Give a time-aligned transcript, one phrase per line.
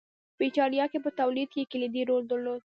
[0.37, 2.61] په اېټالیا کې په تولید کې یې کلیدي رول درلود